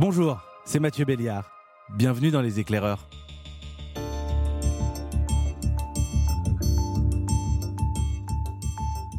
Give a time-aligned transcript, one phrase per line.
[0.00, 1.50] Bonjour, c'est Mathieu Béliard.
[1.96, 3.08] Bienvenue dans Les Éclaireurs.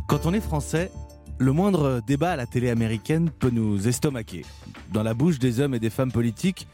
[0.07, 0.89] Quand on est français,
[1.37, 4.45] le moindre débat à la télé américaine peut nous estomaquer.
[4.93, 6.65] Dans la bouche des hommes et des femmes politiques,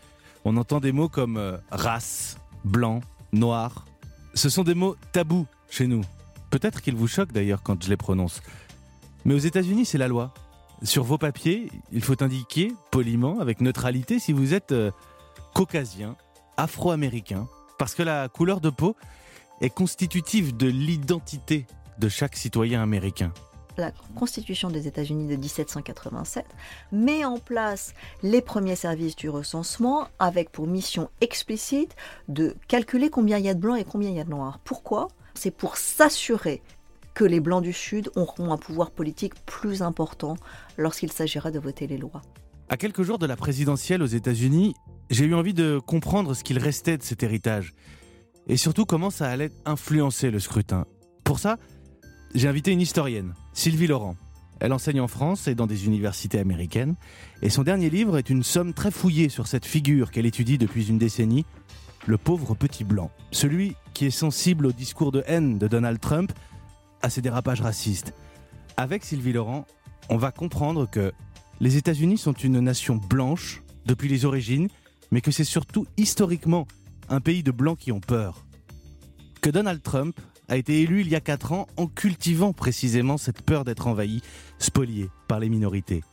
[0.44, 3.02] on entend des mots comme euh, race, blanc,
[3.34, 3.88] noir.
[4.36, 6.02] Ce sont des mots tabous chez nous.
[6.52, 8.44] Peut-être qu'ils vous choquent d'ailleurs quand je les prononce.
[9.26, 10.32] Mais aux États-Unis, c'est la loi.
[10.86, 14.92] Sur vos papiers, il faut indiquer poliment, avec neutralité, si vous êtes euh,
[15.56, 16.16] caucasien,
[16.58, 17.48] afro-américain,
[17.80, 18.96] parce que la couleur de peau
[19.62, 21.66] est constitutive de l'identité
[21.98, 23.34] de chaque citoyen américain
[23.78, 26.46] la Constitution des États-Unis de 1787
[26.94, 31.94] met en place les premiers services du recensement avec pour mission explicite
[32.30, 34.60] de calculer combien il y a de blancs et combien il y a de noirs.
[34.64, 35.10] Pourquoi?
[35.34, 36.62] C'est pour s'assurer
[37.16, 40.36] que les blancs du Sud auront un pouvoir politique plus important
[40.78, 42.22] lorsqu'il s'agira de voter les lois.
[42.70, 44.76] À quelques jours de la présidentielle aux États-Unis,
[45.10, 47.74] j'ai eu envie de comprendre ce qu'il restait de cet héritage
[48.48, 50.86] et surtout comment ça allait influencer le scrutin.
[51.24, 51.58] Pour ça,
[52.36, 54.18] j'ai invité une historienne, Sylvie Laurent.
[54.60, 56.96] Elle enseigne en France et dans des universités américaines,
[57.42, 60.88] et son dernier livre est une somme très fouillée sur cette figure qu'elle étudie depuis
[60.88, 61.46] une décennie,
[62.06, 66.32] le pauvre petit blanc, celui qui est sensible au discours de haine de Donald Trump,
[67.06, 68.16] à ses dérapages racistes.
[68.78, 69.66] Avec Sylvie Laurent,
[70.10, 71.14] on va comprendre que
[71.60, 74.70] les États-Unis sont une nation blanche depuis les origines,
[75.12, 76.66] mais que c'est surtout historiquement
[77.08, 78.44] un pays de blancs qui ont peur.
[79.40, 80.20] Que Donald Trump
[80.50, 84.22] a été élu il y a 4 ans en cultivant précisément cette peur d'être envahi,
[84.58, 86.04] spolié par les minorités.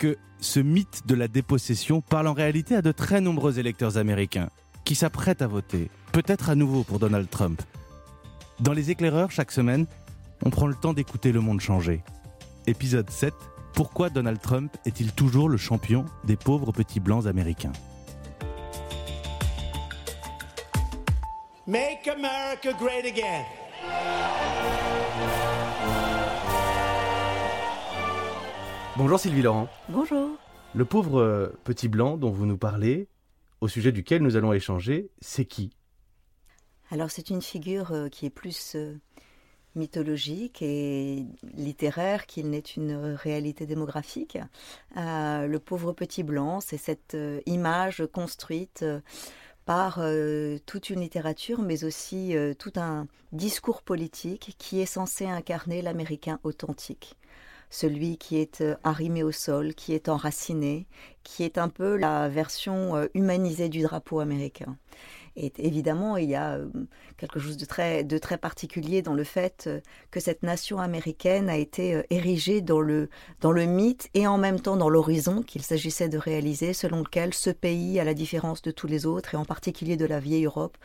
[0.00, 4.50] Que ce mythe de la dépossession parle en réalité à de très nombreux électeurs américains
[4.84, 7.62] qui s'apprêtent à voter, peut-être à nouveau pour Donald Trump.
[8.60, 9.86] Dans les éclaireurs, chaque semaine,
[10.44, 12.02] on prend le temps d'écouter le monde changer.
[12.66, 13.34] Épisode 7
[13.74, 17.72] Pourquoi Donald Trump est-il toujours le champion des pauvres petits blancs américains?
[21.66, 23.44] Make America Great Again.
[28.96, 29.68] Bonjour Sylvie Laurent.
[29.88, 30.30] Bonjour.
[30.74, 33.08] Le pauvre euh, petit blanc dont vous nous parlez,
[33.60, 35.70] au sujet duquel nous allons échanger, c'est qui?
[36.90, 38.96] Alors c'est une figure euh, qui est plus euh,
[39.74, 44.38] mythologique et littéraire qu'il n'est une réalité démographique.
[44.96, 47.16] le pauvre petit blanc, c'est cette
[47.46, 48.84] image construite
[49.70, 55.26] par euh, toute une littérature, mais aussi euh, tout un discours politique qui est censé
[55.26, 57.16] incarner l'Américain authentique.
[57.70, 60.88] Celui qui est euh, arrimé au sol, qui est enraciné,
[61.22, 64.76] qui est un peu la version humanisée du drapeau américain.
[65.36, 66.68] Et évidemment, il y a euh,
[67.16, 67.64] quelque chose de
[68.18, 69.80] très, particulier dans le fait euh,
[70.10, 73.08] que cette nation américaine a été euh, érigée dans le,
[73.40, 77.32] dans le mythe et en même temps dans l'horizon qu'il s'agissait de réaliser, selon lequel
[77.32, 80.46] ce pays, à la différence de tous les autres, et en particulier de la vieille
[80.46, 80.76] Europe,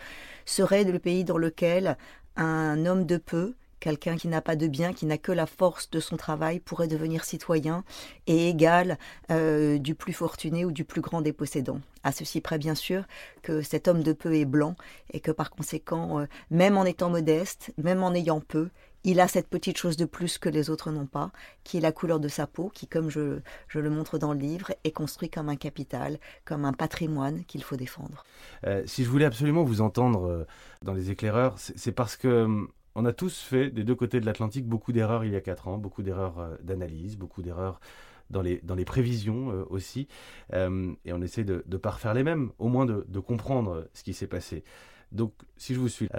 [0.45, 1.97] serait le pays dans lequel
[2.35, 5.91] un homme de peu, Quelqu'un qui n'a pas de bien, qui n'a que la force
[5.91, 7.83] de son travail, pourrait devenir citoyen
[8.25, 8.97] et égal
[9.29, 11.81] du plus fortuné ou du plus grand des possédants.
[12.05, 13.03] À ceci près, bien sûr,
[13.41, 14.75] que cet homme de peu est blanc
[15.11, 18.69] et que par conséquent, euh, même en étant modeste, même en ayant peu,
[19.03, 21.31] il a cette petite chose de plus que les autres n'ont pas,
[21.63, 23.39] qui est la couleur de sa peau, qui, comme je,
[23.73, 27.75] le montre dans le livre, est construit comme un capital, comme un patrimoine qu'il faut
[27.75, 28.23] défendre.
[28.65, 30.47] Euh, si je voulais absolument vous entendre
[30.83, 34.25] dans les éclaireurs, c'est parce que hum, on a tous fait des deux côtés de
[34.25, 37.79] l'Atlantique beaucoup d'erreurs il y a quatre ans, beaucoup d'erreurs euh, d'analyse, beaucoup d'erreurs
[38.29, 40.07] dans les, dans les prévisions euh, aussi.
[40.53, 43.87] Euh, et on essaie de ne pas refaire les mêmes, au moins de, de comprendre
[43.93, 44.63] ce qui s'est passé.
[45.11, 46.09] Donc, si je vous suis,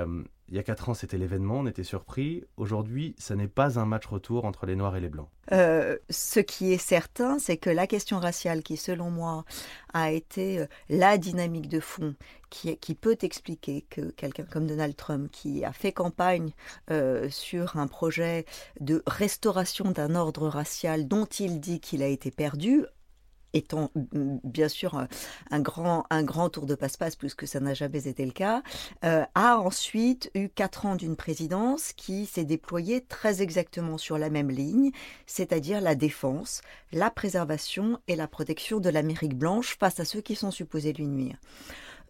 [0.48, 2.44] il y a quatre ans, c'était l'événement, on était surpris.
[2.56, 5.28] Aujourd'hui, ce n'est pas un match retour entre les Noirs et les Blancs.
[5.52, 9.44] Euh, ce qui est certain, c'est que la question raciale, qui selon moi
[9.92, 12.14] a été euh, la dynamique de fond,
[12.50, 16.52] qui, qui peut expliquer que quelqu'un comme Donald Trump, qui a fait campagne
[16.90, 18.44] euh, sur un projet
[18.80, 22.84] de restauration d'un ordre racial dont il dit qu'il a été perdu,
[23.52, 25.06] étant mm, bien sûr
[25.50, 28.62] un grand, un grand tour de passe-passe, puisque ça n'a jamais été le cas,
[29.04, 34.30] euh, a ensuite eu quatre ans d'une présidence qui s'est déployée très exactement sur la
[34.30, 34.90] même ligne,
[35.26, 36.62] c'est-à-dire la défense,
[36.92, 41.06] la préservation et la protection de l'Amérique blanche face à ceux qui sont supposés lui
[41.06, 41.36] nuire.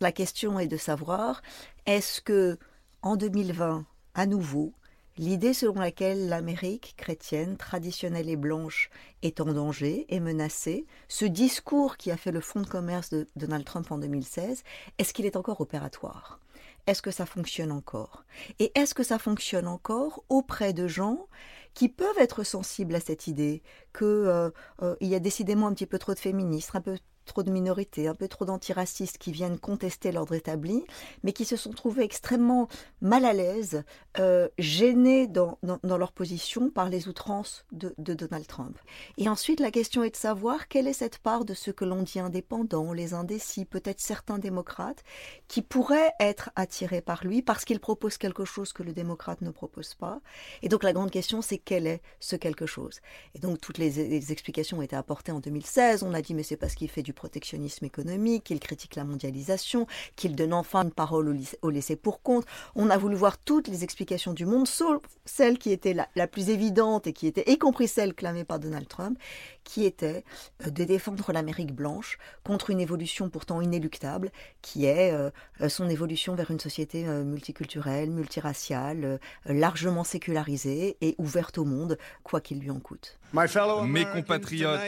[0.01, 1.43] La question est de savoir,
[1.87, 2.59] est-ce que
[3.03, 4.73] en 2020, à nouveau,
[5.19, 8.91] L'idée selon laquelle l'Amérique chrétienne, traditionnelle et blanche
[9.23, 13.27] est en danger, est menacée, ce discours qui a fait le fond de commerce de
[13.35, 14.63] Donald Trump en 2016,
[14.99, 16.41] est-ce qu'il est encore opératoire?
[16.87, 18.25] Est-ce que ça fonctionne encore?
[18.59, 21.29] Et est-ce que ça fonctionne encore auprès de gens
[21.73, 23.63] qui peuvent être sensibles à cette idée
[23.97, 24.51] qu'il euh,
[24.83, 28.09] euh, y a décidément un petit peu trop de féministes, un peu trop de minorités,
[28.09, 30.85] un peu trop d'antiracistes qui viennent contester l'ordre établi,
[31.23, 32.69] mais qui se sont trouvés extrêmement
[33.01, 33.85] mal à l'aise,
[34.19, 38.79] euh, gênés dans, dans, leur position par les outrances de, de, Donald Trump.
[39.19, 42.03] Et ensuite, la question est de savoir quelle est cette part de ce que l'on
[42.03, 45.03] dit indépendants, les indécis, peut-être certains démocrates,
[45.49, 49.51] qui pourraient être attirés par lui parce qu'il propose quelque chose que le démocrate ne
[49.51, 50.21] propose pas.
[50.63, 53.01] Et donc la grande question, c'est quel est ce quelque chose?
[53.35, 56.03] Et donc toutes les explications ont été apportées en 2016.
[56.03, 59.89] On a dit mais c'est parce qu'il fait du protectionnisme économique, qu'il critique la mondialisation,
[60.15, 62.45] qu'il donne enfin une parole au, laissé pour compte.
[62.77, 66.51] On a voulu voir toutes les explications du monde, sauf celle qui était la, plus
[66.51, 69.19] évidente et qui était, y compris celle clamée par Donald Trump,
[69.65, 70.23] qui était
[70.65, 74.31] euh, de défendre l'Amérique blanche contre une évolution pourtant inéluctable,
[74.63, 75.31] qui est euh,
[75.61, 82.41] euh, son évolution vers une société multiculturelle, multiraciale, largement sécularisée et ouverte au monde, quoi
[82.41, 83.19] qu'il lui en coûte.
[83.33, 84.81] Mes compatriotes,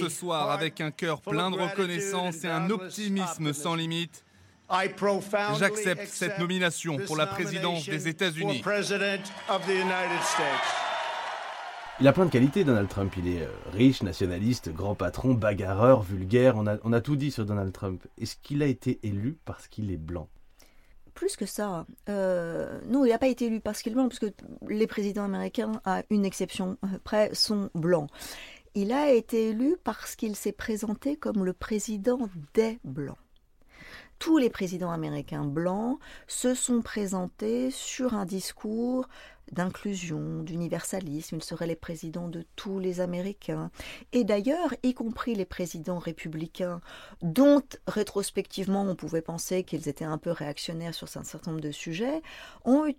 [0.00, 4.24] ce soir, avec un cœur plein de reconnaissance et un optimisme sans limite,
[5.58, 8.62] j'accepte cette nomination pour la présidence des États-Unis.
[11.98, 13.14] Il a plein de qualités, Donald Trump.
[13.16, 16.54] Il est euh, riche, nationaliste, grand patron, bagarreur, vulgaire.
[16.58, 18.04] On a, on a tout dit sur Donald Trump.
[18.20, 20.28] Est-ce qu'il a été élu parce qu'il est blanc?
[21.16, 21.86] Plus que ça.
[22.08, 24.32] Euh, non, il n'a pas été élu parce qu'il est blanc, parce que
[24.68, 28.08] les présidents américains, à une exception près, sont blancs.
[28.74, 33.18] Il a été élu parce qu'il s'est présenté comme le président des blancs
[34.18, 39.06] tous les présidents américains blancs se sont présentés sur un discours
[39.52, 41.36] d'inclusion, d'universalisme.
[41.36, 43.70] Ils seraient les présidents de tous les Américains.
[44.12, 46.80] Et d'ailleurs, y compris les présidents républicains,
[47.22, 51.70] dont rétrospectivement on pouvait penser qu'ils étaient un peu réactionnaires sur un certain nombre de
[51.70, 52.22] sujets,
[52.64, 52.94] ont eu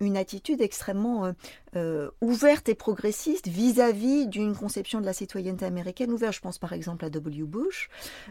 [0.00, 1.32] une attitude extrêmement euh,
[1.74, 6.34] euh, ouverte et progressiste vis-à-vis d'une conception de la citoyenneté américaine ouverte.
[6.34, 7.42] Je pense par exemple à W.
[7.42, 7.90] Bush,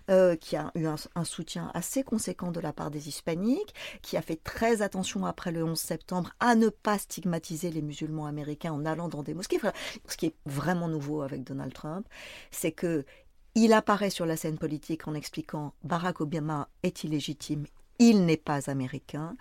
[0.09, 4.21] euh, qui a eu un, soutien assez conséquent de la part des hispaniques, qui a
[4.21, 8.85] fait très attention après le 11 septembre à ne pas stigmatiser les musulmans américains en
[8.85, 9.59] allant dans des mosquées.
[10.07, 12.07] Ce qui est vraiment nouveau avec Donald Trump,
[12.51, 13.05] c'est que
[13.55, 17.65] il apparaît sur la scène politique en expliquant Barack Obama est illégitime,
[17.99, 19.37] il n'est pas américain.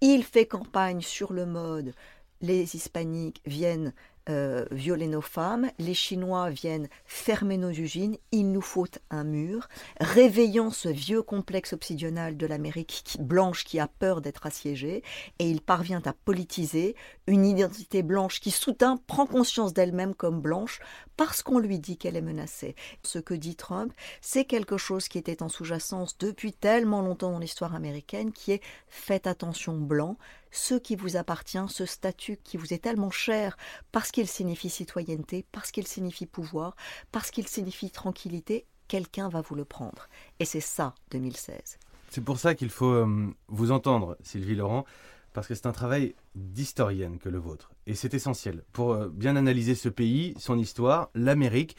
[0.00, 1.92] Il fait campagne sur le mode
[2.40, 3.92] les hispaniques viennent
[4.30, 9.68] euh, violer nos femmes, les Chinois viennent fermer nos usines, il nous faut un mur,
[10.00, 15.02] réveillant ce vieux complexe obsidional de l'Amérique blanche qui a peur d'être assiégée,
[15.40, 16.94] et il parvient à politiser
[17.26, 20.80] une identité blanche qui soudain prend conscience d'elle-même comme blanche
[21.16, 22.76] parce qu'on lui dit qu'elle est menacée.
[23.02, 27.38] Ce que dit Trump, c'est quelque chose qui était en sous-jacence depuis tellement longtemps dans
[27.38, 30.16] l'histoire américaine, qui est faites attention blanc,
[30.50, 33.56] ce qui vous appartient, ce statut qui vous est tellement cher
[33.92, 36.76] parce qu'il signifie citoyenneté, parce qu'il signifie pouvoir,
[37.12, 40.08] parce qu'il signifie tranquillité, quelqu'un va vous le prendre.
[40.38, 41.78] Et c'est ça 2016.
[42.10, 44.84] C'est pour ça qu'il faut euh, vous entendre, Sylvie Laurent,
[45.32, 47.70] parce que c'est un travail d'historienne que le vôtre.
[47.86, 51.10] Et c'est essentiel pour euh, bien analyser ce pays, son histoire.
[51.14, 51.76] L'Amérique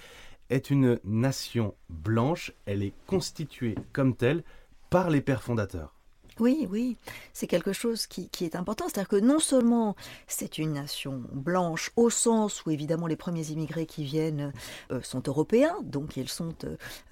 [0.50, 4.44] est une nation blanche, elle est constituée comme telle
[4.90, 5.96] par les pères fondateurs.
[6.40, 6.98] Oui, oui,
[7.34, 8.86] c'est quelque chose qui, est important.
[8.88, 9.96] C'est-à-dire que non seulement
[10.28, 14.54] c'est une nation blanche au sens où évidemment les premiers immigrés qui viennent
[14.92, 16.56] euh, sont européens, donc ils sont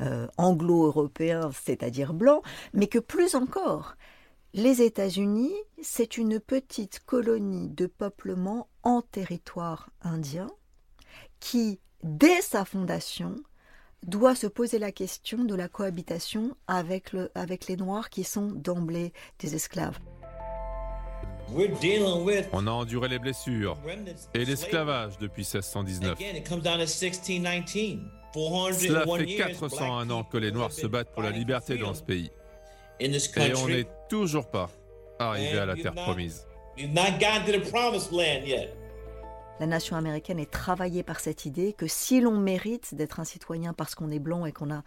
[0.01, 3.95] euh, anglo-européens, c'est-à-dire blancs, mais que plus encore,
[4.54, 10.47] les États-Unis, c'est une petite colonie de peuplement en territoire indien
[11.40, 13.35] qui, dès sa fondation,
[14.03, 18.47] doit se poser la question de la cohabitation avec, le, avec les Noirs qui sont
[18.47, 19.99] d'emblée des esclaves.
[22.53, 23.77] On a enduré les blessures
[24.33, 26.18] et l'esclavage depuis 1619.
[28.73, 32.29] Cela fait 401 ans que les Noirs se battent pour la liberté dans ce pays.
[32.99, 33.09] Et
[33.56, 34.69] on n'est toujours pas
[35.18, 36.45] arrivé à la terre promise.
[39.59, 43.73] La nation américaine est travaillée par cette idée que si l'on mérite d'être un citoyen
[43.73, 44.83] parce qu'on est blanc et qu'on a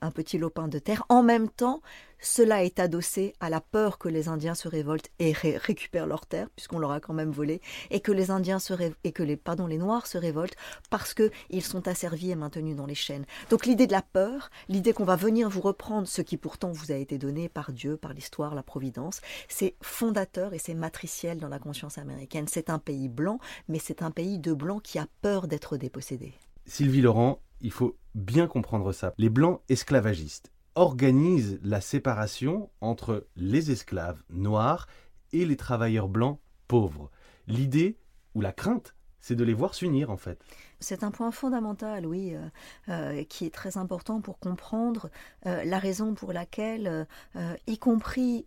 [0.00, 1.82] un petit lopin de terre, en même temps,
[2.20, 6.50] cela est adossé à la peur que les Indiens se révoltent et récupèrent leurs terres,
[6.50, 7.60] puisqu'on leur a quand même volé,
[7.90, 8.74] et que les Indiens se
[9.04, 10.56] et que les, pardon, les Noirs se révoltent
[10.90, 13.26] parce qu'ils sont asservis et maintenus dans les chaînes.
[13.50, 16.92] Donc l'idée de la peur, l'idée qu'on va venir vous reprendre ce qui pourtant vous
[16.92, 21.48] a été donné par Dieu, par l'histoire, la providence, c'est fondateur et c'est matriciel dans
[21.48, 22.46] la conscience américaine.
[22.48, 26.32] C'est un pays blanc, mais c'est un pays de blancs qui a peur d'être dépossédé.
[26.66, 29.12] Sylvie Laurent, il faut bien comprendre ça.
[29.18, 34.86] Les blancs esclavagistes organise la séparation entre les esclaves noirs
[35.32, 37.10] et les travailleurs blancs pauvres.
[37.46, 37.98] L'idée,
[38.34, 40.42] ou la crainte, c'est de les voir s'unir en fait.
[40.80, 42.48] C'est un point fondamental, oui, euh,
[42.88, 45.10] euh, qui est très important pour comprendre
[45.46, 47.06] euh, la raison pour laquelle,
[47.66, 48.46] y compris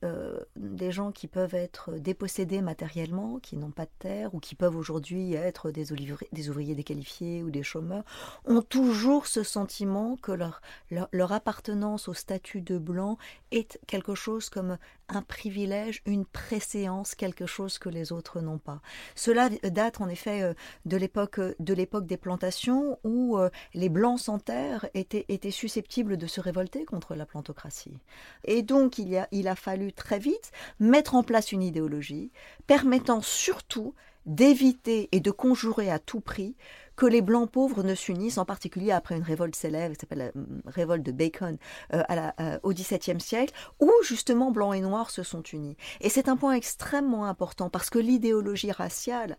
[0.56, 4.76] des gens qui peuvent être dépossédés matériellement, qui n'ont pas de terre, ou qui peuvent
[4.76, 5.86] aujourd'hui être des,
[6.32, 8.04] des, ouvriers déqualifiés ou des chômeurs,
[8.46, 13.18] ont toujours ce sentiment que leur appartenance au statut de blanc
[13.52, 14.78] est quelque chose comme
[15.16, 18.82] un privilège, une préséance, quelque chose que les autres n'ont pas.
[19.16, 20.54] Cela date en effet
[20.86, 26.28] de l'époque de l'époque des plantations où euh, les blancs sans terre étaient, susceptibles de
[26.28, 27.98] se révolter contre la plantocratie.
[28.46, 32.32] Et donc il a fallu très vite mettre en place une idéologie
[32.68, 33.94] permettant surtout
[34.26, 36.56] d'éviter et de conjurer à tout prix
[36.96, 40.42] que les blancs pauvres ne s'unissent, en particulier après une révolte célèbre, qui s'appelle la
[40.42, 41.58] euh, révolte de Bacon
[41.94, 42.34] euh, la,
[42.64, 45.78] au XVIIe siècle, où justement blancs et noirs se sont unis.
[46.02, 49.38] Et c'est un point extrêmement important parce que l'idéologie raciale,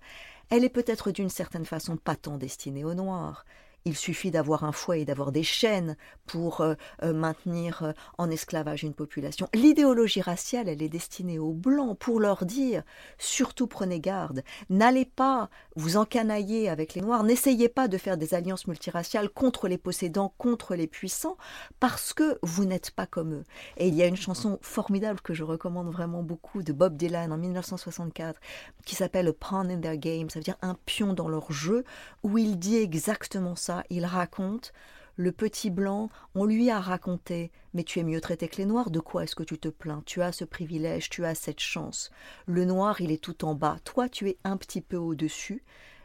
[0.50, 3.44] elle est peut-être d'une certaine façon pas tant destinée aux Noirs,
[3.86, 8.30] il suffit d'avoir un foie et d'avoir des chaînes pour euh, euh, maintenir euh, en
[8.30, 9.46] esclavage une population.
[9.52, 12.82] L'idéologie raciale, elle est destinée aux Blancs pour leur dire
[13.18, 18.32] surtout prenez garde, n'allez pas vous encanailler avec les Noirs, n'essayez pas de faire des
[18.32, 21.36] alliances multiraciales contre les possédants, contre les puissants,
[21.78, 23.44] parce que vous n'êtes pas comme eux.
[23.76, 27.32] Et il y a une chanson formidable que je recommande vraiment beaucoup de Bob Dylan
[27.32, 28.40] en 1964
[28.86, 31.84] qui s'appelle Pawn in Their Game, ça veut dire un pion dans leur jeu,
[32.22, 34.72] où il dit exactement ça il raconte
[35.16, 38.90] le petit blanc, on lui a raconté Mais tu es mieux traité que les noirs,
[38.90, 40.02] de quoi est-ce que tu te plains?
[40.06, 42.10] Tu as ce privilège, tu as cette chance.
[42.46, 45.62] Le noir, il est tout en bas, toi tu es un petit peu au-dessus.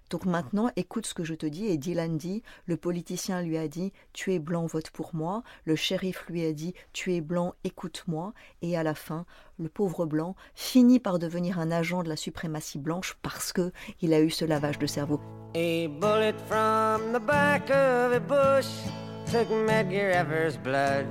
[0.10, 1.68] Donc maintenant, écoute ce que je te dis.
[1.68, 5.44] Et Dylan dit, le politicien lui a dit, tu es blanc, vote pour moi.
[5.66, 8.34] Le shérif lui a dit, tu es blanc, écoute-moi.
[8.62, 9.26] Et à la fin,
[9.58, 14.14] le pauvre blanc finit par devenir un agent de la suprématie blanche parce que il
[14.14, 15.20] a eu ce lavage de cerveau.
[15.56, 18.68] A bullet from the back of a bush
[19.32, 21.06] took Medgar Evers' blood.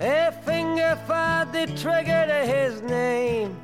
[0.00, 3.56] A finger fired the trigger to his name.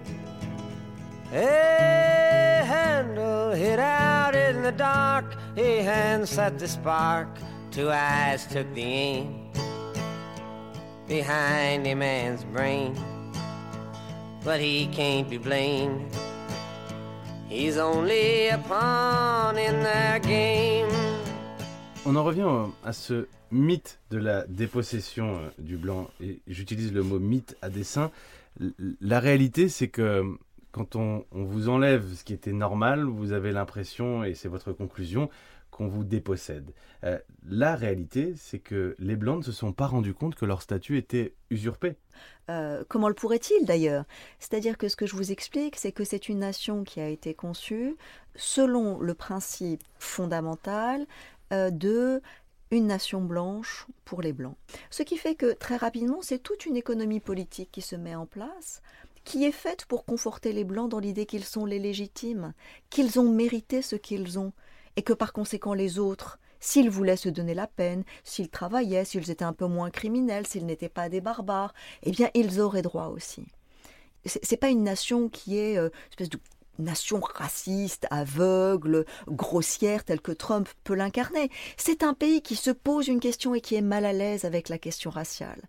[1.33, 3.40] A handle
[4.71, 5.25] the dark.
[5.57, 7.29] A hand set the spark.
[7.71, 9.50] Two eyes took the aim
[11.07, 12.95] behind a man's brain.
[14.45, 16.12] But he can't be blamed.
[17.49, 20.89] He's only a pawn in their game.
[22.07, 27.03] On en revient à ce mythe de la dépossession euh, du blanc, et j'utilise le
[27.03, 28.11] mot mythe à dessein.
[29.00, 30.25] La réalité, c'est que
[30.73, 35.29] quand on, vous enlève ce qui était normal, vous avez l'impression, et c'est votre conclusion,
[35.71, 36.73] qu'on vous dépossède.
[37.05, 40.62] Euh, la réalité, c'est que les Blancs ne se sont pas rendus compte que leur
[40.62, 41.97] statut était usurpé.
[42.50, 44.05] Euh, comment le pourrait-il d'ailleurs?
[44.41, 47.35] C'est-à-dire que ce que je vous explique, c'est que c'est une nation qui a été
[47.35, 47.97] conçue
[48.35, 51.07] selon le principe fondamental
[51.53, 52.21] euh, de
[52.71, 54.57] une nation blanche pour les Blancs.
[54.91, 58.27] Ce qui fait que très rapidement, c'est toute une économie politique qui se met en
[58.27, 58.83] place
[59.25, 62.53] qui est faite pour conforter les Blancs dans l'idée qu'ils sont les légitimes,
[62.89, 64.53] qu'ils ont mérité ce qu'ils ont,
[64.97, 69.31] et que par conséquent les autres, s'ils voulaient se donner la peine, s'ils travaillaient, s'ils
[69.31, 73.07] étaient un peu moins criminels, s'ils n'étaient pas des barbares, eh bien ils auraient droit
[73.07, 73.45] aussi.
[74.27, 76.39] C'est pas une nation qui est euh, une espèce de
[76.79, 81.50] nation raciste, aveugle, grossière, telle que Trump peut l'incarner.
[81.77, 84.69] C'est un pays qui se pose une question et qui est mal à l'aise avec
[84.69, 85.62] la question raciale.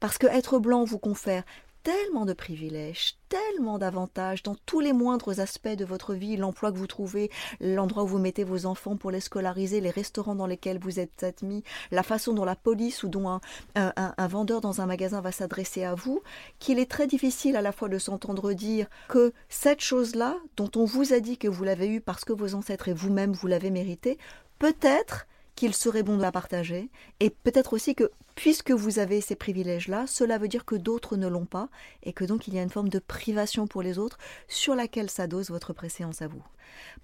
[0.00, 1.44] Parce que être blanc vous confère
[1.84, 6.78] tellement de privilèges, tellement d'avantages dans tous les moindres aspects de votre vie, l'emploi que
[6.78, 10.78] vous trouvez, l'endroit où vous mettez vos enfants pour les scolariser, les restaurants dans lesquels
[10.78, 13.38] vous êtes admis, la façon dont la police ou dont
[13.74, 16.22] un, vendeur dans un magasin va s'adresser à vous,
[16.58, 20.86] qu'il est très difficile à la fois de s'entendre dire que cette chose-là, dont on
[20.86, 23.70] vous a dit que vous l'avez eue parce que vos ancêtres et vous-même vous l'avez
[23.70, 24.16] méritée,
[24.58, 29.36] peut-être qu'il serait bon de la partager, et peut-être aussi que puisque vous avez ces
[29.36, 31.68] privilèges-là, cela veut dire que d'autres ne l'ont pas,
[32.02, 34.18] et que donc il y a une forme de privation pour les autres
[34.48, 36.42] sur laquelle s'adosse votre préséance à vous.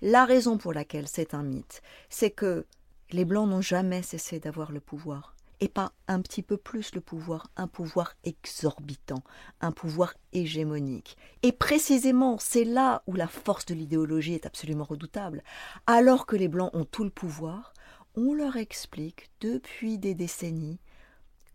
[0.02, 2.66] La raison pour laquelle c'est un mythe, c'est que
[3.12, 7.00] les Blancs n'ont jamais cessé d'avoir le pouvoir, et pas un petit peu plus le
[7.00, 9.22] pouvoir, un pouvoir exorbitant,
[9.60, 11.16] un pouvoir hégémonique.
[11.42, 15.42] Et précisément, c'est là où la force de l'idéologie est absolument redoutable.
[15.86, 17.74] Alors que les Blancs ont tout le pouvoir,
[18.16, 20.78] on leur explique depuis des décennies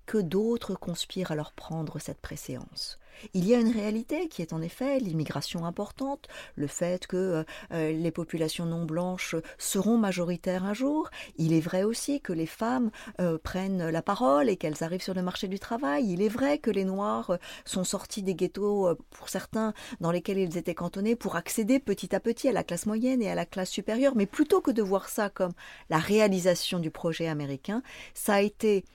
[0.05, 2.99] que d'autres conspirent à leur prendre cette préséance.
[3.33, 7.43] Il y a une réalité qui est en effet l'immigration importante, le fait que euh,
[7.71, 11.09] euh, les populations non blanches seront majoritaires un jour.
[11.37, 15.13] Il est vrai aussi que les femmes euh, prennent la parole et qu'elles arrivent sur
[15.13, 16.11] le marché du travail.
[16.11, 20.57] Il est vrai que les Noirs sont sortis des ghettos, pour certains, dans lesquels ils
[20.57, 23.69] étaient cantonnés, pour accéder petit à petit à la classe moyenne et à la classe
[23.69, 24.15] supérieure.
[24.15, 25.53] Mais plutôt que de voir ça comme
[25.89, 27.81] la réalisation du projet américain,
[28.13, 28.85] ça a été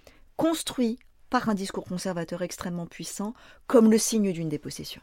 [0.40, 3.34] construit par un discours conservateur extrêmement puissant,
[3.66, 5.02] comme le signe d'une dépossession.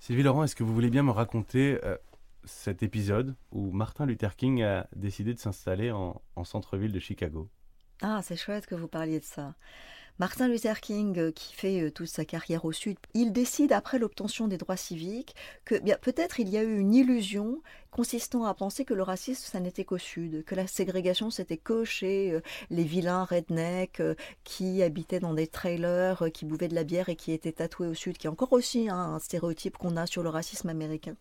[0.00, 1.96] Sylvie Laurent, est-ce que vous voulez bien me raconter euh,
[2.42, 7.48] cet épisode où Martin Luther King a décidé de s'installer en, en centre-ville de Chicago?
[8.02, 9.54] Ah, c'est chouette que vous parliez de ça.
[10.18, 13.98] Martin Luther King, euh, qui fait euh, toute sa carrière au Sud, il décide après
[13.98, 15.34] l'obtention des droits civiques
[15.66, 19.46] que bien peut-être il y a eu une illusion consistant à penser que le racisme,
[19.50, 24.02] ça n'était qu'au sud, que la ségrégation, c'était que chez euh, les vilains rednecks
[24.44, 27.94] qui habitaient dans des trailers, qui buvaient de la bière et qui étaient tatoués au
[27.94, 31.16] sud, qui est encore aussi hein, un stéréotype qu'on a sur le racisme américain.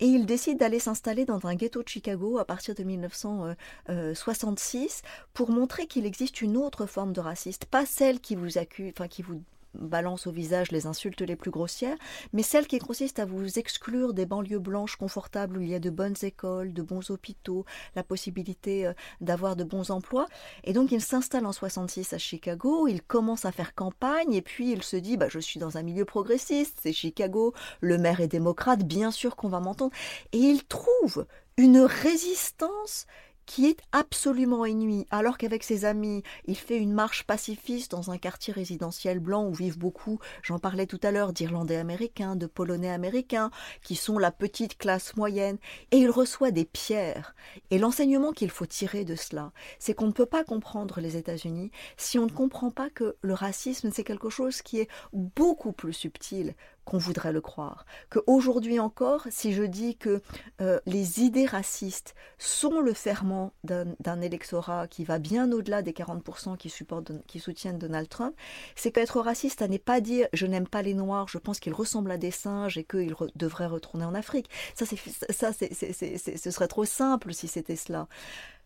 [0.00, 5.02] Et il décide d'aller s'installer dans un ghetto de Chicago à partir de 1966
[5.32, 9.08] pour montrer qu'il existe une autre forme de racisme, pas celle qui vous accuse, enfin
[9.08, 9.42] qui vous
[9.74, 11.96] balance au visage les insultes les plus grossières,
[12.32, 15.80] mais celle qui consiste à vous exclure des banlieues blanches confortables où il y a
[15.80, 17.64] de bonnes écoles, de bons hôpitaux,
[17.96, 20.26] la possibilité euh, d'avoir de bons emplois.
[20.64, 24.72] Et donc il s'installe en 66 à Chicago, il commence à faire campagne et puis
[24.72, 28.28] il se dit bah, je suis dans un milieu progressiste, c'est Chicago, le maire est
[28.28, 29.92] démocrate, bien sûr qu'on va m'entendre.
[30.32, 33.06] Et il trouve une résistance
[33.46, 38.18] qui est absolument inouï, alors qu'avec ses amis, il fait une marche pacifiste dans un
[38.18, 42.90] quartier résidentiel blanc où vivent beaucoup, j'en parlais tout à l'heure, d'Irlandais américains, de Polonais
[42.90, 43.50] américains,
[43.82, 45.58] qui sont la petite classe moyenne,
[45.90, 47.34] et il reçoit des pierres.
[47.70, 51.70] Et l'enseignement qu'il faut tirer de cela, c'est qu'on ne peut pas comprendre les États-Unis
[51.96, 55.92] si on ne comprend pas que le racisme, c'est quelque chose qui est beaucoup plus
[55.92, 57.86] subtil, qu'on voudrait le croire.
[58.10, 60.20] Que aujourd'hui encore, si je dis que
[60.60, 66.56] euh, les idées racistes sont le ferment d'un électorat qui va bien au-delà des 40%
[66.56, 68.34] qui, soutiennent Donald Trump,
[68.76, 71.74] c'est qu'être raciste, ça n'est pas dire je n'aime pas les Noirs, je pense qu'ils
[71.74, 74.50] ressemblent à des singes et qu'ils devraient retourner en Afrique.
[74.74, 78.08] Ça ce serait trop simple si c'était cela.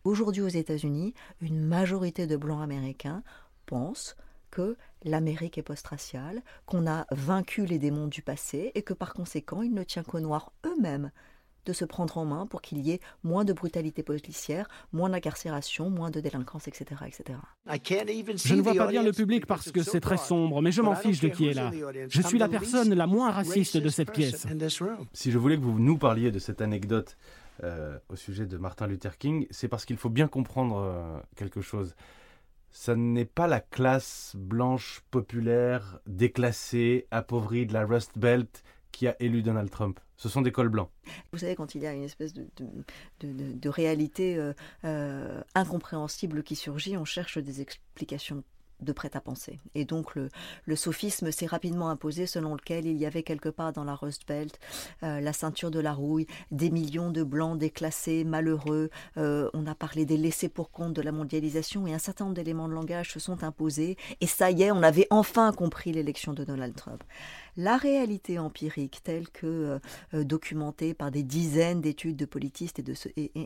[0.04, 3.22] Aujourd'hui aux États-Unis, une majorité de blancs américains
[3.66, 4.16] pensent
[4.50, 9.62] que l'Amérique est post-raciale, qu'on a vaincu les démons du passé et que par conséquent
[9.62, 11.11] il ne tient qu'aux Noirs eux-mêmes
[11.68, 15.90] de se prendre en main pour qu'il y ait moins de brutalité policière, moins d'incarcération,
[15.90, 17.38] moins de délinquance, etc., etc.
[17.66, 20.94] Je ne vois pas bien le public parce que c'est très sombre, mais je m'en
[20.94, 21.70] fiche de qui est là.
[22.08, 24.46] Je suis la personne la moins raciste de cette pièce.
[25.12, 27.18] Si je voulais que vous nous parliez de cette anecdote
[27.64, 31.61] euh, au sujet de Martin Luther King, c'est parce qu'il faut bien comprendre euh, quelque
[31.61, 31.94] chose
[32.70, 39.16] ça n'est pas la classe blanche populaire, déclassée, appauvrie de la Rust Belt qui a
[39.20, 40.00] élu Donald Trump.
[40.16, 40.90] Ce sont des cols blancs.
[41.33, 44.52] Vous savez, quand il y a une espèce de, réalité euh,
[44.85, 48.42] euh, incompréhensible qui surgit, on cherche des explications
[48.80, 49.58] de prêt-à-penser.
[49.74, 53.84] Et donc le, sophisme s'est rapidement imposé selon lequel il y avait quelque part dans
[53.84, 54.58] la Rust Belt
[55.02, 58.90] euh, la ceinture de la rouille, des millions de blancs déclassés, malheureux.
[59.16, 62.36] Euh, on a parlé des laissés pour compte de la mondialisation et un certain nombre
[62.36, 63.96] d'éléments de langage se sont imposés.
[64.20, 67.02] Et ça y est, on avait enfin compris l'élection de Donald Trump.
[67.56, 69.80] La réalité empirique, telle que
[70.14, 72.94] euh, documentée par des dizaines d'études de politistes et de,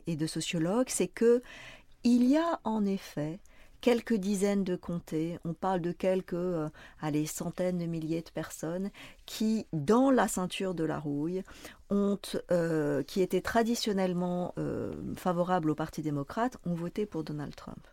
[0.06, 1.42] et de sociologues, c'est que
[2.04, 3.38] il y a en effet
[3.82, 8.90] quelques dizaines de comtés, on parle de quelques euh, allez, centaines de milliers de personnes
[9.26, 11.42] qui, dans la ceinture de la rouille,
[11.90, 12.18] ont,
[12.50, 17.86] euh, qui étaient traditionnellement euh, favorables au Parti démocrate, ont voté pour Donald Trump.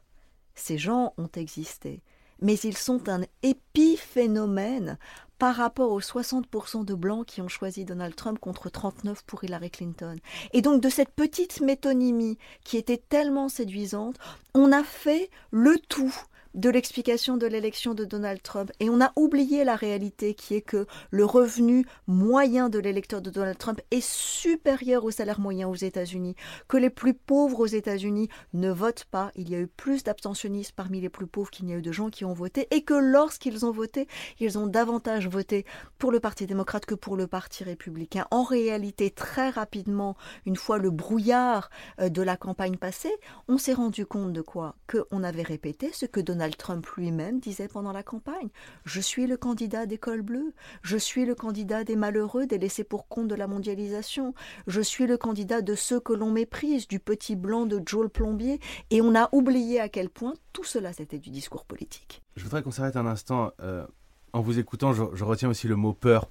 [0.56, 2.02] Ces gens ont existé
[2.41, 4.97] mais ils sont un épiphénomène
[5.39, 9.71] par rapport aux 60% de blancs qui ont choisi Donald Trump contre 39 pour Hillary
[9.71, 10.17] Clinton.
[10.52, 14.17] Et donc de cette petite métonymie qui était tellement séduisante,
[14.54, 16.13] on a fait le tout
[16.54, 18.72] de l'explication de l'élection de Donald Trump.
[18.80, 23.30] Et on a oublié la réalité qui est que le revenu moyen de l'électeur de
[23.30, 26.36] Donald Trump est supérieur au salaire moyen aux États-Unis,
[26.68, 29.32] que les plus pauvres aux États-Unis ne votent pas.
[29.36, 31.92] Il y a eu plus d'abstentionnistes parmi les plus pauvres qu'il n'y a eu de
[31.92, 34.08] gens qui ont voté, et que lorsqu'ils ont voté,
[34.40, 35.66] ils ont davantage voté
[35.98, 38.26] pour le Parti démocrate que pour le Parti républicain.
[38.32, 43.14] En réalité, très rapidement, une fois le brouillard euh, de la campagne passée,
[43.48, 44.76] on s'est rendu compte de quoi?
[44.88, 48.50] Que on avait répété ce que Donald Trump lui-même disait pendant la campagne.
[48.86, 52.84] Je suis le candidat des cols bleus, je suis le candidat des malheureux, des laissés
[52.84, 54.34] pour compte de la mondialisation,
[54.68, 58.10] je suis le candidat de ceux que l'on méprise, du petit blanc de Joe le
[58.10, 58.60] plombier,
[58.90, 62.22] et on a oublié à quel point tout cela c'était du discours politique.
[62.36, 63.52] Je voudrais qu'on s'arrête un instant.
[63.62, 63.86] Euh,
[64.32, 66.30] en vous écoutant, je retiens aussi le mot peur.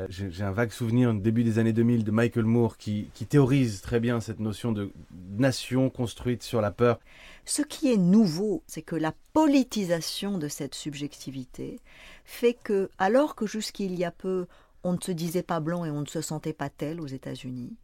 [0.00, 3.80] Euh, j'ai un vague souvenir du début des années 2000 de Michael Moore qui, théorise
[3.80, 4.90] très bien cette notion de
[5.38, 7.00] nation construite sur la peur.
[7.44, 11.80] Ce qui est nouveau, c'est que la politisation de cette subjectivité
[12.24, 14.46] fait que, alors que jusqu'il y a peu,
[14.84, 17.76] on ne se disait pas blanc et on ne se sentait pas tel aux États-Unis,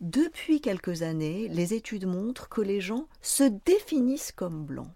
[0.00, 4.90] depuis quelques années, les études montrent que les gens se définissent comme blancs.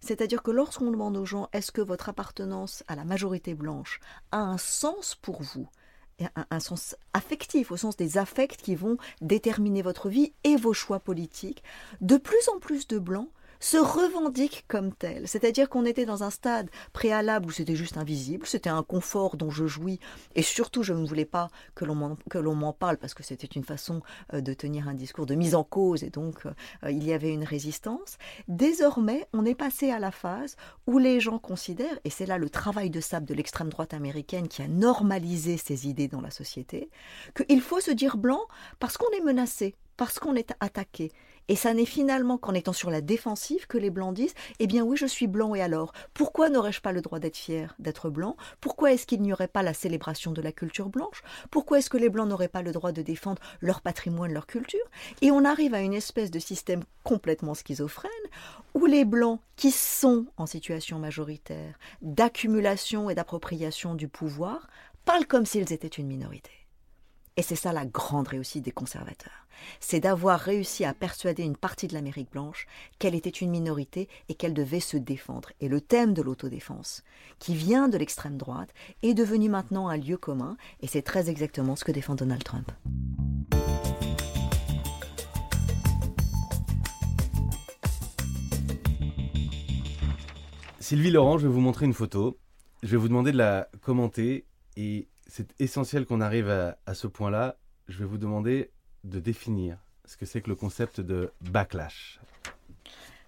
[0.00, 4.00] C'est-à-dire que lorsqu'on demande aux gens est-ce que votre appartenance à la majorité blanche
[4.32, 5.68] a un sens pour vous,
[6.50, 11.00] un, sens affectif, au sens des affects qui vont déterminer votre vie et vos choix
[11.00, 11.62] politiques,
[12.00, 13.28] de plus en plus de blancs
[13.60, 15.28] se revendiquent comme tels.
[15.28, 19.50] C'est-à-dire qu'on était dans un stade préalable où c'était juste invisible, c'était un confort dont
[19.50, 19.98] je jouis,
[20.34, 24.02] et surtout je ne voulais pas que l'on m'en parle parce que c'était une façon
[24.34, 27.32] euh, de tenir un discours de mise en cause, et donc euh, il y avait
[27.32, 28.18] une résistance.
[28.48, 32.50] Désormais, on est passé à la phase où les gens considèrent, et c'est là le
[32.50, 36.90] travail de sable de l'extrême droite américaine qui a normalisé ces idées dans la société,
[37.34, 38.42] qu'il faut se dire blanc
[38.78, 41.12] parce qu'on est menacé, parce qu'on est attaqué.
[41.48, 44.84] Et ça n'est finalement qu'en étant sur la défensive que les blancs disent Eh bien
[44.84, 45.92] oui, je suis blanc et alors?
[46.12, 48.36] Pourquoi n'aurais-je pas le droit d'être fier d'être blanc?
[48.60, 51.22] Pourquoi est-ce qu'il n'y aurait pas la célébration de la culture blanche?
[51.50, 54.84] Pourquoi est-ce que les blancs n'auraient pas le droit de défendre leur patrimoine, leur culture?
[55.22, 58.10] Et on arrive à une espèce de système complètement schizophrène
[58.74, 64.68] où les blancs qui sont en situation majoritaire d'accumulation et d'appropriation du pouvoir
[65.04, 66.55] parlent comme s'ils étaient une minorité.
[67.38, 69.46] Et c'est ça la grande réussite des conservateurs.
[69.78, 72.66] C'est d'avoir réussi à persuader une partie de l'Amérique blanche
[72.98, 75.50] qu'elle était une minorité et qu'elle devait se défendre.
[75.60, 77.04] Et le thème de l'autodéfense,
[77.38, 78.70] qui vient de l'extrême droite,
[79.02, 82.72] est devenu maintenant un lieu commun, et c'est très exactement ce que défend Donald Trump.
[90.80, 92.38] Sylvie Laurent, je vais vous montrer une photo.
[92.82, 94.46] Je vais vous demander de la commenter
[94.76, 97.56] et c'est essentiel qu'on arrive à, ce point-là.
[97.88, 98.70] Je vais vous demander
[99.04, 102.20] de définir ce que c'est que le concept de backlash.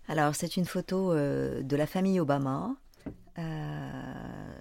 [0.08, 2.74] Alors, c'est une photo euh, de la famille Obama,
[3.38, 3.42] euh,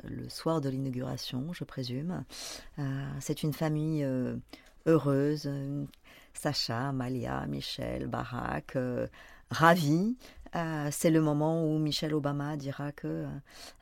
[0.03, 2.23] le soir de l'inauguration, je présume.
[2.79, 4.05] Euh, c'est une famille
[4.85, 5.49] heureuse.
[6.33, 8.77] Sacha, Malia, Michel, Barack,
[9.49, 10.17] ravis.
[10.57, 13.27] Euh, c'est le moment où Michelle Obama dira que euh,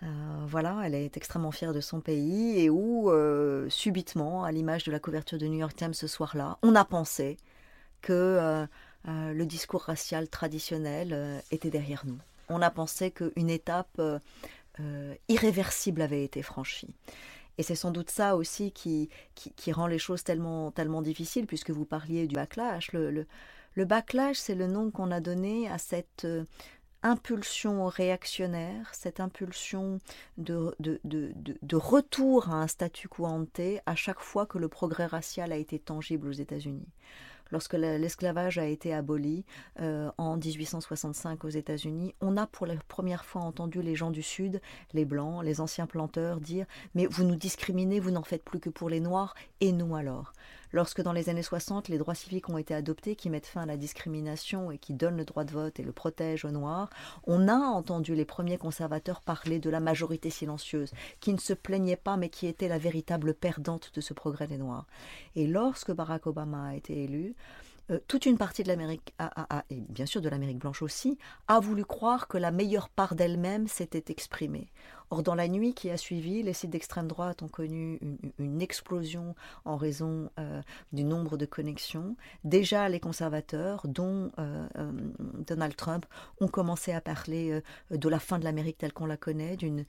[0.03, 0.07] euh,
[0.45, 3.11] voilà, elle est extrêmement fière de son pays et où
[3.69, 7.37] subitement, à l'image de la couverture de New York Times ce soir-là, on a pensé
[8.01, 8.67] que
[9.05, 12.17] le discours racial traditionnel était derrière nous.
[12.49, 14.01] On a pensé qu'une étape
[15.29, 16.93] irréversible avait été franchie.
[17.57, 19.09] Et c'est sans doute ça aussi qui,
[19.71, 22.91] rend les choses tellement, tellement difficiles, puisque vous parliez du backlash.
[23.83, 26.45] Backlash, c'est le nom qu'on a donné à cette euh,
[27.03, 29.99] impulsion réactionnaire, cette impulsion
[30.37, 30.73] de,
[31.75, 35.77] retour à un statu quo ante à chaque fois que le progrès racial a été
[35.77, 36.87] tangible aux États-Unis.
[37.51, 39.45] Lorsque l'esclavage a été aboli
[39.79, 44.23] euh, en 1865 aux États-Unis, on a pour la première fois entendu les gens du
[44.23, 44.61] Sud,
[44.93, 48.71] les Blancs, les anciens planteurs dire Mais vous nous discriminez, vous n'en faites plus que
[48.71, 50.33] pour les Noirs, et nous alors?
[50.71, 53.65] Lorsque dans les années 60, les droits civiques ont été adoptés qui mettent fin à
[53.65, 56.89] la discrimination et qui donnent le droit de vote et le protègent aux Noirs,
[57.25, 61.95] on a entendu les premiers conservateurs parler de la majorité silencieuse, qui ne se plaignait
[61.95, 64.87] pas mais qui était la véritable perdante de ce progrès des Noirs.
[65.35, 67.35] Et lorsque Barack Obama a été élu,
[67.91, 69.13] euh, toute une partie de l'Amérique,
[69.69, 73.67] et bien sûr de l'Amérique blanche aussi, a voulu croire que la meilleure part d'elle-même
[73.67, 74.71] s'était exprimée.
[75.09, 77.99] Or, dans la nuit qui a suivi, les sites d'extrême droite ont connu
[78.39, 80.61] une, explosion en raison euh,
[80.93, 82.15] du nombre de connexions.
[82.43, 84.67] Déjà, les conservateurs, dont euh,
[85.45, 86.05] Donald Trump,
[86.39, 89.85] ont commencé à parler de la fin de l'Amérique telle qu'on la connaît, d'une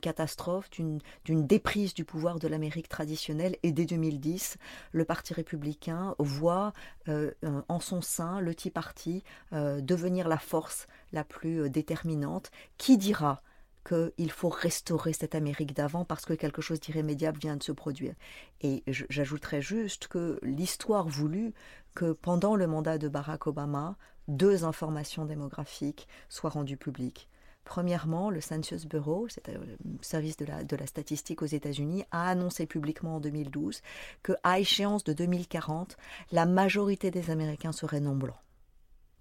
[0.00, 3.56] catastrophe, d'une déprise du pouvoir de l'Amérique traditionnelle.
[3.62, 4.56] Et dès 2010,
[4.92, 6.72] le Parti républicain voit
[7.08, 12.50] euh, euh, en son sein le Tea Party euh, devenir la force la plus déterminante.
[12.76, 13.42] Qui dira
[13.88, 18.14] qu'il faut restaurer cette Amérique d'avant parce que quelque chose d'irrémédiable vient de se produire.
[18.60, 21.54] Et j'ajouterais juste que l'histoire voulut
[21.94, 23.96] que pendant le mandat de Barack Obama,
[24.28, 27.28] deux informations démographiques soient rendues publiques.
[27.64, 32.28] Premièrement, le Census Bureau, c'est le service de la, de la statistique aux États-Unis, a
[32.28, 33.82] annoncé publiquement en 2012
[34.22, 35.96] que, à échéance de 2040,
[36.32, 38.38] la majorité des Américains seraient non blancs.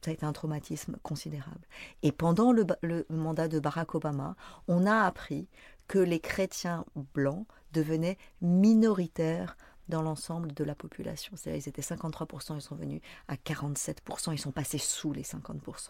[0.08, 1.67] Ça a été un traumatisme considérable.
[2.02, 2.65] Et pendant le,
[3.10, 4.38] mandat de Barack Obama,
[4.70, 5.50] on a appris
[5.89, 9.58] que les chrétiens blancs devenaient minoritaires
[9.89, 11.34] dans l'ensemble de la population.
[11.36, 15.89] C'est-à-dire ils étaient 53%, ils sont venus à 47%, ils sont passés sous les 50%.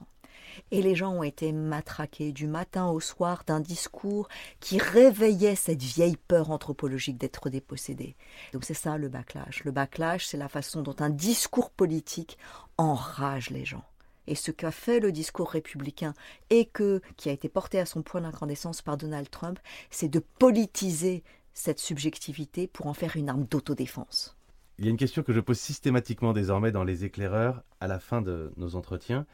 [0.71, 5.84] Et les gens ont été matraqués du matin au soir d'un discours qui réveillait cette
[5.84, 8.15] vieille peur anthropologique d'être dépossédé.
[8.51, 9.63] Donc c'est ça le backlash.
[9.63, 12.39] Le backlash, c'est la façon dont un discours politique
[12.80, 13.84] enrage les gens.
[14.27, 16.13] Et ce qu'a fait le discours républicain
[16.49, 19.59] et que, qui a été porté à son point d'incandescence par Donald Trump,
[19.89, 24.37] c'est de politiser cette subjectivité pour en faire une arme d'autodéfense.
[24.77, 27.99] Il y a une question que je pose systématiquement désormais dans les éclaireurs à la
[27.99, 29.25] fin de nos entretiens.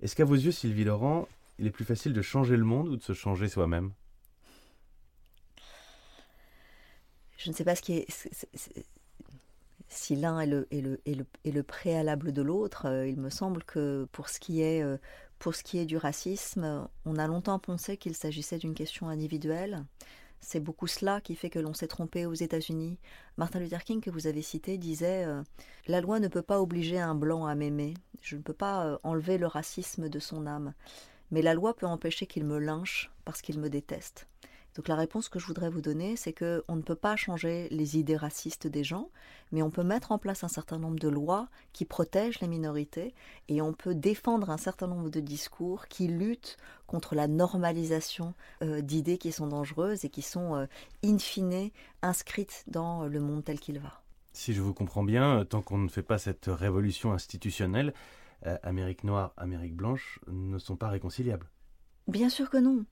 [0.00, 1.26] Est-ce qu'à vos yeux, Sylvie Laurent,
[1.58, 3.92] il est plus facile de changer le monde ou de se changer soi-même?
[7.36, 8.06] Je ne sais pas ce qui est,
[9.88, 10.98] si l'un est le, le,
[11.44, 12.86] le, préalable de l'autre.
[12.86, 14.98] Euh, il me semble que pour ce qui est, euh,
[15.38, 19.84] pour ce qui est du racisme, on a longtemps pensé qu'il s'agissait d'une question individuelle.
[20.40, 22.98] C'est beaucoup cela qui fait que l'on s'est trompé aux États-Unis.
[23.38, 25.42] Martin Luther King, que vous avez cité, disait euh,
[25.86, 27.94] La loi ne peut pas obliger un blanc à m'aimer.
[28.20, 30.74] Je ne peux pas enlever le racisme de son âme.
[31.30, 34.28] Mais la loi peut empêcher qu'il me lynche parce qu'il me déteste.
[34.74, 37.68] Donc la réponse que je voudrais vous donner, c'est que on ne peut pas changer
[37.70, 39.08] les idées racistes des gens,
[39.52, 43.14] mais on peut mettre en place un certain nombre de lois qui protègent les minorités
[43.48, 46.56] et on peut défendre un certain nombre de discours qui luttent
[46.88, 50.66] contre la normalisation euh, d'idées qui sont dangereuses et qui sont euh,
[51.04, 51.70] in fine
[52.02, 54.02] inscrites dans le monde tel qu'il va.
[54.32, 57.94] Si je vous comprends bien, euh, tant qu'on ne fait pas cette révolution institutionnelle,
[58.62, 61.48] Amérique noire, Amérique blanche ne sont pas réconciliables.
[62.08, 62.84] Bien sûr que non.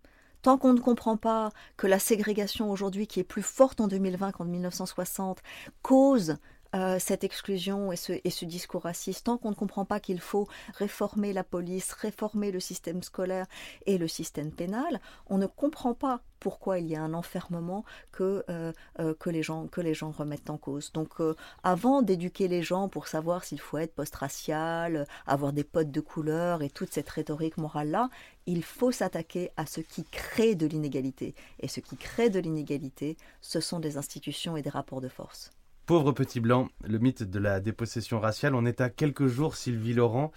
[0.42, 4.32] Tant qu'on ne comprend pas que la ségrégation aujourd'hui, qui est plus forte en 2020
[4.32, 5.40] qu'en 1960,
[5.82, 6.36] cause
[6.74, 11.32] euh, cette exclusion et ce, discours raciste, tant qu'on ne comprend pas qu'il faut réformer
[11.32, 13.46] la police, réformer le système scolaire
[13.86, 18.44] et le système pénal, on ne comprend pas pourquoi il y a un enfermement que,
[18.48, 20.92] euh, euh, les gens remettent en cause.
[20.92, 21.14] Donc
[21.62, 26.62] avant d'éduquer les gens pour savoir s'il faut être post-racial, avoir des potes de couleur
[26.62, 28.10] et toute cette rhétorique morale-là,
[28.46, 31.34] il faut s'attaquer à ce qui crée de l'inégalité.
[31.60, 35.50] Et ce qui crée de l'inégalité, ce sont des institutions et des rapports de force.
[35.86, 38.54] Pauvre petit blanc, le mythe de la dépossession raciale.
[38.54, 40.30] On est à quelques jours, Sylvie Laurent,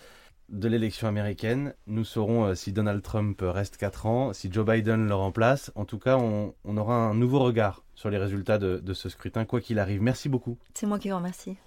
[0.49, 1.75] de l'élection américaine.
[1.85, 5.71] Nous saurons euh, si Donald Trump reste 4 ans, si Joe Biden le remplace.
[5.75, 9.45] En tout cas, on, aura un nouveau regard sur les résultats de, de ce scrutin,
[9.45, 10.01] quoi qu'il arrive.
[10.01, 10.57] Merci beaucoup.
[10.73, 11.57] C'est moi qui vous remercie.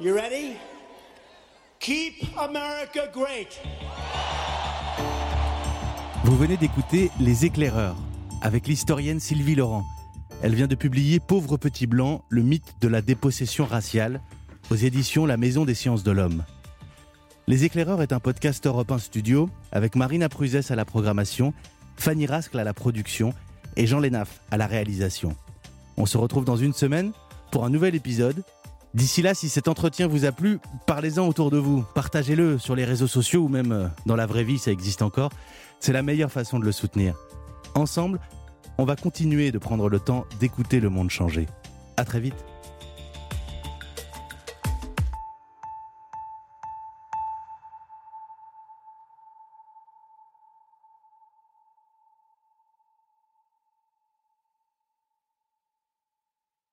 [0.00, 0.54] You ready?
[1.78, 3.60] Keep America great.
[6.24, 7.96] Vous venez d'écouter Les éclaireurs
[8.40, 9.84] avec l'historienne Sylvie Laurent.
[10.42, 14.20] Elle vient de publier Pauvre petit blanc, le mythe de la dépossession raciale,
[14.70, 16.44] aux éditions La Maison des sciences de l'homme.
[17.46, 21.54] Les éclaireurs est un podcast Europe 1 Studio avec Marina Pruzès à la programmation,
[21.96, 23.32] Fanny Rascle à la production
[23.76, 25.34] et Jean Lénaf à la réalisation.
[25.96, 27.12] On se retrouve dans une semaine
[27.50, 28.42] pour un nouvel épisode.
[28.94, 32.84] D'ici là, si cet entretien vous a plu, parlez-en autour de vous, partagez-le sur les
[32.84, 35.30] réseaux sociaux ou même euh, dans la vraie vie, ça existe encore.
[35.80, 37.14] C'est la meilleure façon de le soutenir.
[37.74, 38.18] Ensemble,
[38.78, 41.46] on va continuer de prendre le temps d'écouter le monde changer.
[41.96, 42.44] À très vite.